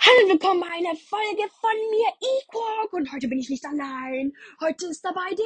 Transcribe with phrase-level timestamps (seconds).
[0.00, 2.92] Hallo, willkommen bei einer Folge von mir, Equark.
[2.92, 4.32] Und heute bin ich nicht allein.
[4.60, 5.44] Heute ist dabei der.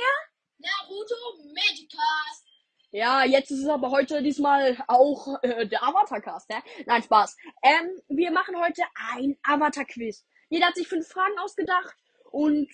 [0.58, 1.14] Naruto
[1.54, 2.44] Magicast.
[2.90, 6.62] Ja, jetzt ist es aber heute diesmal auch äh, der Avatar-Cast, ne?
[6.84, 7.34] Nein, Spaß.
[7.62, 8.82] Ähm, wir machen heute
[9.14, 10.22] ein Avatar-Quiz.
[10.50, 11.96] Jeder hat sich fünf Fragen ausgedacht.
[12.30, 12.70] Und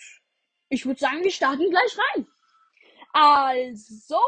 [0.70, 2.26] ich würde sagen, wir starten gleich rein.
[3.12, 4.20] Also,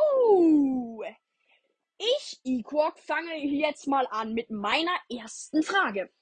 [1.98, 6.12] ich, Equark, fange jetzt mal an mit meiner ersten Frage.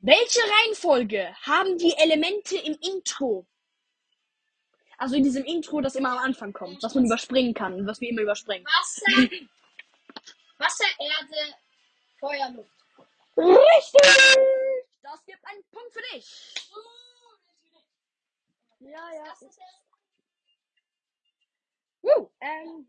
[0.00, 3.46] Welche Reihenfolge haben die Elemente im Intro?
[4.96, 8.10] Also in diesem Intro, das immer am Anfang kommt, was man überspringen kann, was wir
[8.10, 8.64] immer überspringen.
[8.66, 9.30] Wasser,
[10.58, 11.54] Wasser, Erde,
[12.18, 12.70] Feuer, Luft.
[13.36, 14.36] Richtig!
[15.02, 16.54] Das gibt einen Punkt für dich.
[18.80, 19.34] Ja, ja.
[22.02, 22.88] Woo, ähm,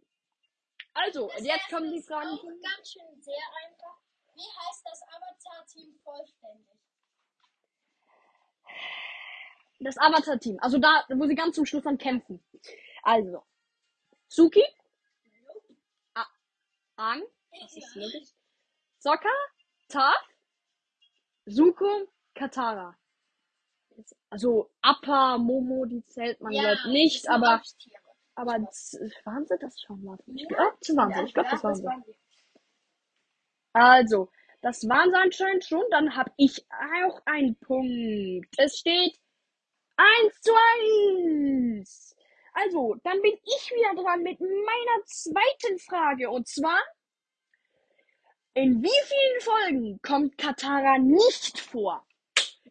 [0.94, 2.38] also, das jetzt kommen die Fragen.
[2.62, 3.36] Ganz schön sehr
[3.66, 3.98] einfach.
[4.34, 6.79] Wie heißt das Avatar-Team vollständig?
[9.80, 10.60] Das Avatar-Team.
[10.60, 12.44] Also da, wo sie ganz zum Schluss dann kämpfen.
[13.04, 13.44] Also,
[14.28, 14.64] Suki,
[16.98, 17.24] Ang,
[17.62, 18.28] das ist logisch.
[18.98, 19.30] Sokka,
[19.88, 20.22] Taf,
[21.46, 22.98] Suko, Katara.
[24.30, 27.62] Also Appa, Momo, die zählt man glaubt nicht, das aber
[28.36, 28.52] aber
[29.24, 30.18] waren sie das schon mal?
[30.28, 30.48] Ich Ja.
[30.48, 30.90] glaube, das.
[30.90, 31.84] Ich Ja, das waren sie.
[31.84, 32.16] waren sie.
[33.74, 34.30] Also,
[34.62, 35.84] das waren sie anscheinend schon.
[35.92, 36.66] Dann habe ich
[37.06, 38.54] auch einen Punkt.
[38.58, 39.18] Es steht
[39.96, 40.52] 1 zu
[41.76, 42.16] 1.
[42.54, 46.30] Also, dann bin ich wieder dran mit meiner zweiten Frage.
[46.30, 46.80] Und zwar,
[48.54, 52.06] in wie vielen Folgen kommt Katara nicht vor?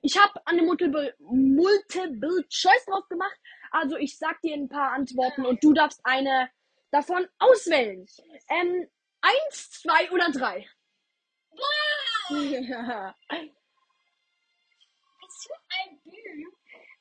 [0.03, 3.39] Ich habe eine Multiple, Multiple Choice drauf gemacht.
[3.70, 6.50] Also, ich sag dir ein paar Antworten und du darfst eine
[6.91, 8.06] davon auswählen.
[8.50, 8.89] Ähm,
[9.20, 10.66] eins, zwei oder drei?
[12.29, 12.69] Bist
[15.48, 16.53] du ein Büb?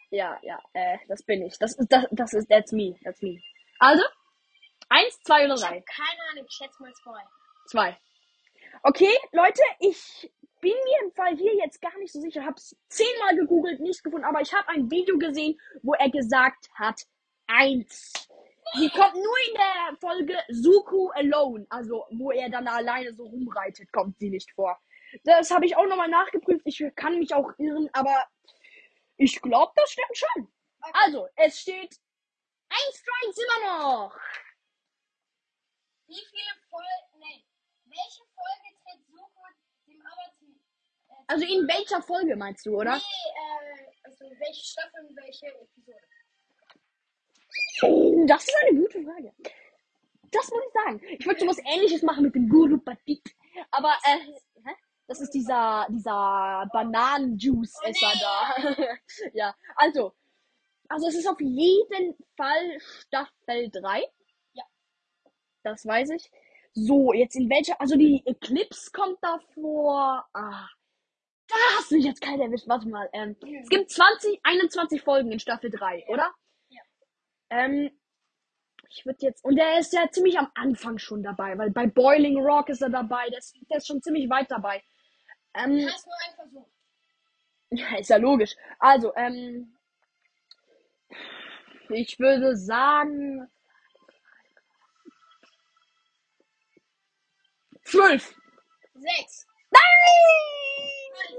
[0.09, 1.57] Ja, ja, äh, das bin ich.
[1.59, 3.41] Das ist, das, das ist, that's me, that's me.
[3.79, 4.03] Also,
[4.89, 5.67] eins, zwei oder Ich drei?
[5.67, 7.21] habe keine Ahnung, ich schätze mal zwei.
[7.67, 7.97] Zwei.
[8.83, 12.45] Okay, Leute, ich bin mir im Fall hier jetzt gar nicht so sicher.
[12.45, 17.01] Hab's zehnmal gegoogelt, nicht gefunden, aber ich habe ein Video gesehen, wo er gesagt hat,
[17.47, 18.13] eins.
[18.79, 23.91] Die kommt nur in der Folge Suku Alone, also wo er dann alleine so rumreitet,
[23.93, 24.77] kommt sie nicht vor.
[25.23, 26.61] Das habe ich auch nochmal nachgeprüft.
[26.65, 28.27] Ich kann mich auch irren, aber
[29.17, 30.51] ich glaube, das stimmt schon.
[30.93, 31.99] Also, es steht
[32.69, 34.19] 1 zu 1 immer noch.
[36.07, 37.43] Wie viele Folgen, nee,
[37.85, 39.41] welche Folge tritt Suko
[39.87, 40.47] dem Avatar?
[41.09, 42.95] Äh, Also in welcher Folge meinst du, oder?
[42.95, 45.99] Nee, äh, also welche Staffel und welche Episode?
[47.81, 49.33] Oh, das ist eine gute Frage.
[50.31, 51.01] Das muss ich sagen.
[51.19, 53.35] Ich wollte sowas ähnliches machen mit dem Guru Batik.
[53.71, 54.17] Aber, äh?
[55.07, 58.75] Das ist dieser, dieser Bananenjuice-Esser da.
[59.33, 60.13] ja, also.
[60.89, 64.03] Also es ist auf jeden Fall Staffel 3.
[64.53, 64.63] Ja.
[65.63, 66.29] Das weiß ich.
[66.73, 70.25] So, jetzt in welcher, also die Eclipse kommt davor.
[70.33, 70.67] Ah.
[71.47, 72.67] Da hast du mich jetzt keiner erwischt.
[72.67, 73.09] Warte mal.
[73.13, 76.33] Ähm, es gibt 20, 21 Folgen in Staffel 3, oder?
[76.69, 76.81] Ja.
[77.49, 77.91] Ähm,
[78.89, 82.37] ich würde jetzt, und der ist ja ziemlich am Anfang schon dabei, weil bei Boiling
[82.37, 84.83] Rock ist er dabei, der ist, der ist schon ziemlich weit dabei.
[85.57, 86.67] Ähm, Du hast nur einen Versuch.
[87.71, 88.55] ja, ist ja logisch.
[88.79, 89.75] Also, ähm,
[91.89, 93.49] ich würde sagen,
[97.83, 98.35] zwölf.
[98.93, 99.47] Sechs.
[99.71, 99.81] Nein!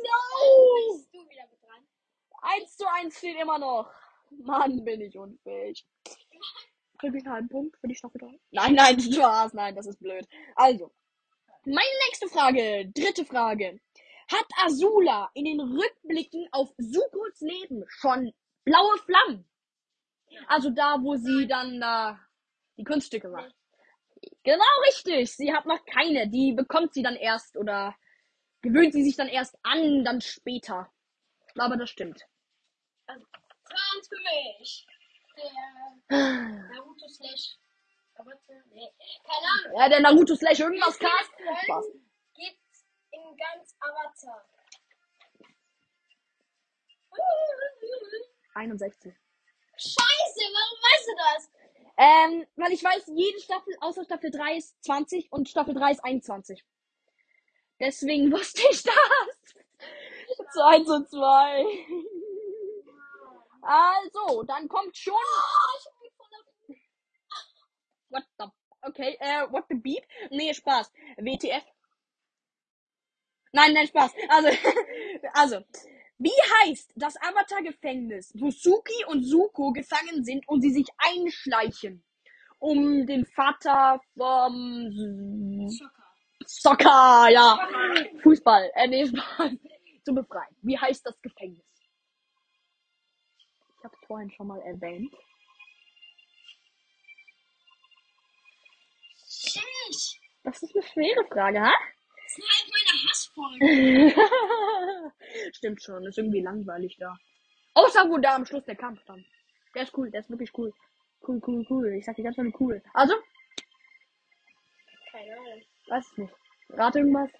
[0.03, 0.97] No!
[0.97, 1.87] Bist du wieder mit dran?
[2.43, 3.93] 1 zu 1 steht immer noch.
[4.31, 5.87] Mann, bin ich unfähig.
[6.99, 8.41] Krieg ich einen halben Punkt für die Staffel 3?
[8.51, 10.27] Nein, nein, Spaß, nein, das ist blöd.
[10.57, 10.93] Also,
[11.65, 13.81] meine nächste Frage, dritte Frage.
[14.31, 18.33] Hat Azula in den Rückblicken auf Sukos Leben schon
[18.65, 19.49] blaue Flammen?
[20.47, 22.21] Also da, wo sie dann da
[22.77, 23.55] die Kunststücke macht.
[24.43, 25.35] Genau richtig.
[25.35, 26.29] Sie hat noch keine.
[26.29, 27.97] Die bekommt sie dann erst oder
[28.63, 30.93] gewöhnt sie sich dann erst an, dann später.
[31.57, 32.23] Aber das stimmt.
[33.07, 34.21] Franz für
[34.61, 34.87] mich.
[36.11, 36.29] Der
[36.75, 37.57] Naruto Slash.
[38.71, 38.91] Nee,
[39.23, 39.81] keine Ahnung.
[39.81, 41.31] Ja, der Naruto Slash irgendwas Cast.
[42.35, 42.68] Gibt's
[43.11, 44.45] in ganz Avatar?
[48.55, 49.15] 61.
[49.77, 51.51] Scheiße, warum weißt du das?
[51.97, 56.05] Ähm, weil ich weiß, jede Staffel außer Staffel 3 ist 20 und Staffel 3 ist
[56.05, 56.65] 21.
[57.81, 58.95] Deswegen wusste ich das.
[60.53, 61.65] 2 zu 2.
[63.63, 65.15] Also, dann kommt schon.
[65.15, 66.77] Voll
[68.11, 68.45] What the.
[68.83, 70.05] Okay, äh, what the beep?
[70.31, 70.93] Nee, Spaß.
[71.19, 71.65] WTF.
[73.59, 74.13] Nein, nein, Spaß.
[74.29, 74.49] Also,
[75.33, 75.65] also,
[76.19, 82.05] Wie heißt das Avatar-Gefängnis, wo Suki und Suko gefangen sind und sie sich einschleichen,
[82.61, 85.69] um den Vater vom.
[86.47, 87.59] Soccer, ja,
[88.23, 89.53] Fußball, äh, nee, Spaß,
[90.05, 90.57] zu befreien.
[90.63, 91.67] Wie heißt das Gefängnis?
[93.77, 95.13] Ich habe es vorhin schon mal erwähnt.
[100.45, 101.73] Das ist eine schwere Frage, ha?
[105.53, 107.17] Stimmt schon, ist irgendwie langweilig da.
[107.75, 109.25] Außer wo da am Schluss der Kampf stand.
[109.75, 110.73] Der ist cool, der ist wirklich cool.
[111.27, 111.93] Cool, cool, cool.
[111.95, 112.83] Ich sag die ganze Zeit cool.
[112.95, 113.15] Also,
[115.11, 115.63] Keine Ahnung.
[115.89, 116.35] weiß ich nicht.
[116.71, 117.31] Rate irgendwas.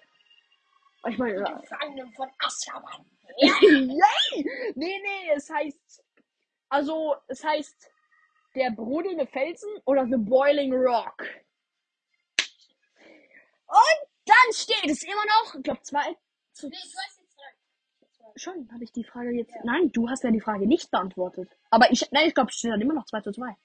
[1.07, 1.59] Ich meine, ja.
[1.59, 3.05] Gefangenen von Azkaban.
[3.37, 4.73] Yay!
[4.75, 6.03] Nee, nee, es heißt.
[6.69, 7.91] Also, es heißt
[8.55, 11.23] der brodelnde Felsen oder The Boiling Rock.
[14.49, 16.17] Und dann steht es immer noch, ich glaube, zwei
[16.53, 16.69] zu.
[16.69, 18.33] Nee, du hast jetzt dran.
[18.35, 19.53] Schon, habe ich die Frage jetzt.
[19.53, 19.61] Ja.
[19.63, 21.51] Nein, du hast ja die Frage nicht beantwortet.
[21.69, 23.55] Aber ich, nein, ich glaube, es steht dann immer noch 2 zu 2.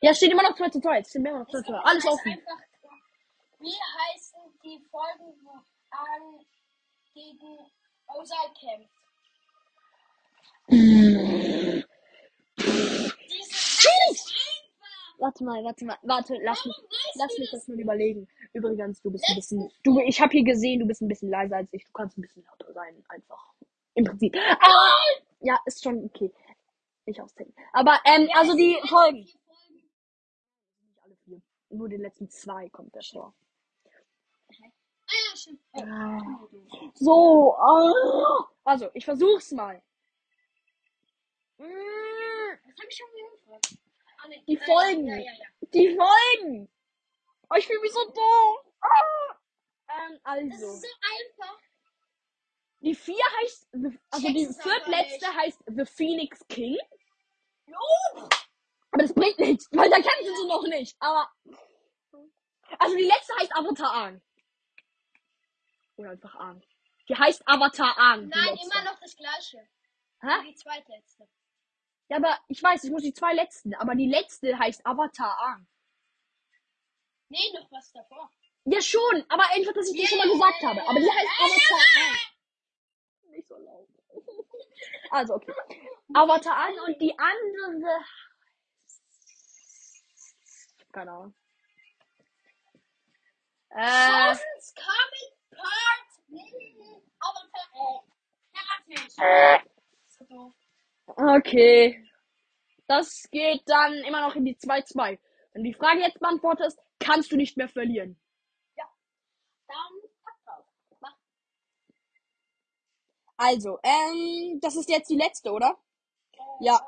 [0.00, 1.00] Ja, es steht immer noch 2 zu 2.
[1.00, 1.78] Es steht immer noch 2 zu 2.
[1.78, 2.30] Alles offen.
[2.30, 2.60] Einfach,
[3.58, 5.50] wie heißen die Folgen, wo
[5.90, 6.46] an
[7.14, 7.58] gegen
[8.06, 8.94] Ozai kämpft?
[10.68, 11.08] Diese
[14.08, 14.38] einfach.
[15.18, 16.76] Warte mal, warte mal, warte, lass mich,
[17.18, 18.28] lass mich das mal überlegen.
[18.52, 21.56] Übrigens, du bist ein bisschen, du, ich habe hier gesehen, du bist ein bisschen leiser
[21.56, 21.84] als ich.
[21.84, 23.52] Du kannst ein bisschen lauter sein, einfach.
[23.94, 24.36] Im Prinzip.
[24.36, 24.94] Ah!
[25.40, 26.32] Ja, ist schon okay.
[27.06, 27.54] Nicht austicken.
[27.72, 29.18] Aber, ähm, also die Folgen.
[29.18, 29.38] Nicht
[31.02, 31.40] alle vier.
[31.70, 33.34] Nur die letzten zwei kommt der vor.
[35.74, 35.74] Ah.
[35.74, 36.20] Oh, Ah.
[36.94, 38.48] So, ah.
[38.64, 39.80] also, ich versuch's mal.
[41.58, 41.66] Nee.
[44.46, 45.24] Die äh, Folgen.
[45.72, 46.68] Die Folgen!
[47.50, 48.66] Oh, ich fühle mich so doof.
[48.80, 49.36] Ah.
[49.88, 50.66] Ähm, Das also.
[50.74, 51.58] ist so einfach.
[52.80, 53.68] Die vier heißt,
[54.10, 56.78] also die viertletzte heißt The Phoenix King.
[58.90, 60.96] Aber das bringt nichts, weil da kennen sie noch nicht.
[61.00, 61.28] Aber,
[62.78, 64.22] also die letzte heißt Avatar Aang.
[65.96, 66.62] Oder einfach Aang.
[67.08, 68.22] Die heißt Avatar Aang.
[68.30, 69.68] die Nein, immer noch das gleiche.
[70.20, 70.44] Hä?
[70.48, 71.28] Die zweitletzte.
[72.08, 73.74] Ja, aber ich weiß, ich muss die zwei letzten.
[73.74, 75.66] Aber die letzte heißt Avatar Aang.
[77.28, 78.30] Nee, noch was davor.
[78.64, 80.82] Ja, schon, aber einfach, dass ich dir schon mal gesagt habe.
[80.82, 82.16] Aber die heißt Avatar Aang.
[83.30, 83.88] Nicht so laut.
[85.10, 85.54] Also, okay.
[86.12, 88.04] Avatar Aang und die andere.
[90.92, 91.34] Keine Ahnung.
[93.70, 94.36] Äh,
[94.74, 96.08] Comic Part.
[97.20, 98.04] Avatar.
[99.18, 99.58] Äh,
[101.16, 102.04] okay.
[102.86, 105.18] Das geht dann immer noch in die 2-2.
[105.52, 108.20] Wenn die Frage jetzt beantwortest, kannst du nicht mehr verlieren.
[109.68, 110.64] Dann pack drauf.
[111.00, 111.16] Mach.
[113.36, 115.78] Also, ähm, das ist jetzt die letzte, oder?
[116.60, 116.80] Ja.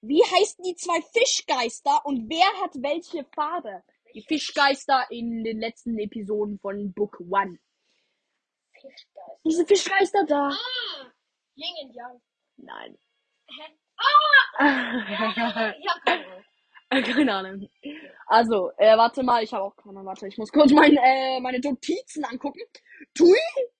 [0.00, 3.84] Wie heißen die zwei Fischgeister und wer hat welche Farbe?
[4.14, 7.58] Die Fischgeister in den letzten Episoden von Book One.
[8.72, 9.40] Fischgeist.
[9.44, 10.48] Diese Fischgeister da.
[10.48, 11.12] Ah!
[11.54, 12.22] Yin und Yang.
[12.56, 12.98] Nein.
[13.46, 13.78] Hä?
[13.96, 14.52] Ah!
[14.58, 16.44] Ja, ja, ja, Ahnung.
[17.00, 17.70] keine Ahnung.
[18.26, 20.06] Also, äh, warte mal, ich habe auch keine Ahnung.
[20.06, 22.60] Warte, ich muss kurz mein, äh, meine Notizen angucken.
[23.14, 23.38] Tui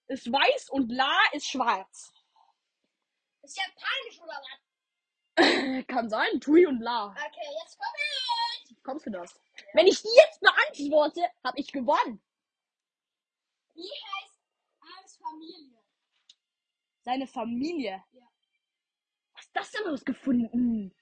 [0.09, 2.13] ist weiß und La ist schwarz.
[3.43, 5.87] Ist japanisch oder was?
[5.87, 7.09] Kann sein, Tui und La.
[7.09, 8.71] Okay, jetzt komm ich.
[8.71, 9.41] Wie kommst du das?
[9.75, 12.23] Wenn ich die jetzt beantworte, habe ich gewonnen.
[13.75, 14.41] Wie heißt
[14.81, 15.79] Arms Familie?
[17.05, 18.03] Seine Familie.
[18.13, 18.23] Ja.
[19.35, 20.95] Was ist das denn rausgefunden?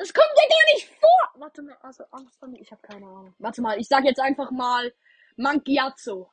[0.00, 1.42] Das kommt ja gar nicht vor.
[1.42, 2.58] Warte mal, also Angst vor mir.
[2.58, 3.34] Ich habe keine Ahnung.
[3.38, 4.94] Warte mal, ich sag jetzt einfach mal
[5.36, 6.32] Mankiazzo.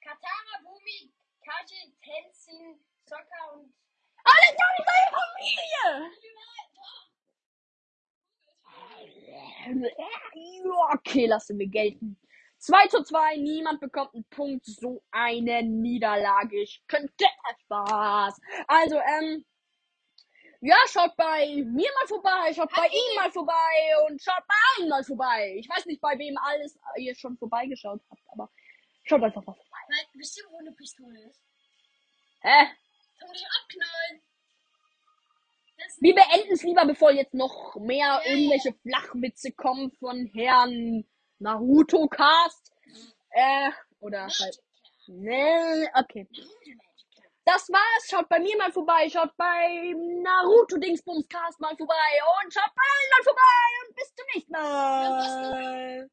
[0.00, 1.12] Katara, Bumi,
[1.44, 3.74] Kaji, Tenzin, Sokka und.
[4.22, 6.12] Alle doch nicht seine Familie.
[10.92, 12.16] Okay, lassen wir gelten.
[12.58, 14.66] 2 zu 2, niemand bekommt einen Punkt.
[14.66, 16.62] So eine Niederlage.
[16.62, 17.26] Ich könnte
[17.64, 18.40] Spaß.
[18.68, 19.44] Also, ähm,
[20.60, 24.88] ja, schaut bei mir mal vorbei, schaut bei ihm mal vorbei und schaut bei allen
[24.88, 25.54] mal vorbei.
[25.58, 28.50] Ich weiß nicht, bei wem alles ihr schon vorbeigeschaut habt, aber
[29.04, 29.78] schaut einfach mal vorbei.
[29.88, 31.42] Weil, wisst ihr, wo eine Pistole ist?
[32.40, 32.66] Hä?
[33.18, 34.22] Kann dich abknallen.
[36.00, 41.04] Wir beenden es lieber, bevor jetzt noch mehr Ja, irgendwelche Flachwitze kommen von Herrn
[41.38, 42.72] Naruto Cast.
[43.30, 43.70] Äh,
[44.00, 44.62] oder halt.
[45.06, 46.28] Nee, okay.
[47.46, 48.08] Das war's.
[48.10, 49.08] Schaut bei mir mal vorbei.
[49.08, 51.94] Schaut bei Naruto Dingsbums Cast mal vorbei.
[52.42, 53.66] Und schaut bei allen mal vorbei.
[53.86, 56.10] Und bis zum nächsten Mal.